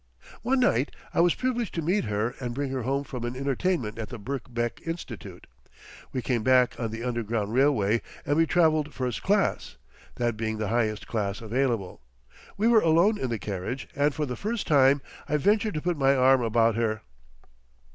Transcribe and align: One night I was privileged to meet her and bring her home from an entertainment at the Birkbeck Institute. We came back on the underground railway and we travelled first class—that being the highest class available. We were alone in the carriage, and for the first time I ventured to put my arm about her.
One 0.41 0.59
night 0.59 0.89
I 1.13 1.21
was 1.21 1.35
privileged 1.35 1.75
to 1.75 1.83
meet 1.83 2.05
her 2.05 2.33
and 2.39 2.55
bring 2.55 2.71
her 2.71 2.81
home 2.81 3.03
from 3.03 3.23
an 3.23 3.35
entertainment 3.35 3.99
at 3.99 4.09
the 4.09 4.17
Birkbeck 4.17 4.81
Institute. 4.83 5.45
We 6.11 6.23
came 6.23 6.41
back 6.41 6.73
on 6.79 6.89
the 6.89 7.03
underground 7.03 7.53
railway 7.53 8.01
and 8.25 8.35
we 8.35 8.47
travelled 8.47 8.95
first 8.95 9.21
class—that 9.21 10.37
being 10.37 10.57
the 10.57 10.69
highest 10.69 11.05
class 11.05 11.39
available. 11.39 12.01
We 12.57 12.67
were 12.67 12.81
alone 12.81 13.19
in 13.19 13.29
the 13.29 13.37
carriage, 13.37 13.89
and 13.95 14.11
for 14.11 14.25
the 14.25 14.35
first 14.35 14.65
time 14.65 15.03
I 15.29 15.37
ventured 15.37 15.75
to 15.75 15.83
put 15.83 15.97
my 15.99 16.15
arm 16.15 16.41
about 16.41 16.73
her. 16.73 17.03